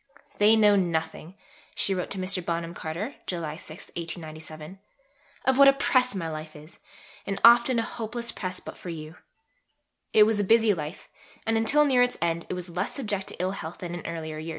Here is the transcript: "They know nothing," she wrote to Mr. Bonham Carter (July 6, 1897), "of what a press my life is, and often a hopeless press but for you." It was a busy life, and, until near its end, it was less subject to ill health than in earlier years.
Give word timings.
"They 0.39 0.55
know 0.55 0.75
nothing," 0.75 1.35
she 1.75 1.93
wrote 1.93 2.09
to 2.09 2.17
Mr. 2.17 2.43
Bonham 2.43 2.73
Carter 2.73 3.13
(July 3.27 3.55
6, 3.55 3.89
1897), 3.95 4.79
"of 5.45 5.59
what 5.59 5.67
a 5.67 5.73
press 5.73 6.15
my 6.15 6.27
life 6.27 6.55
is, 6.55 6.79
and 7.27 7.39
often 7.45 7.77
a 7.77 7.83
hopeless 7.83 8.31
press 8.31 8.59
but 8.59 8.77
for 8.77 8.89
you." 8.89 9.17
It 10.11 10.23
was 10.23 10.39
a 10.39 10.43
busy 10.43 10.73
life, 10.73 11.07
and, 11.45 11.55
until 11.55 11.85
near 11.85 12.01
its 12.01 12.17
end, 12.19 12.47
it 12.49 12.55
was 12.55 12.67
less 12.67 12.95
subject 12.95 13.27
to 13.27 13.37
ill 13.39 13.51
health 13.51 13.77
than 13.77 13.93
in 13.93 14.03
earlier 14.07 14.39
years. 14.39 14.49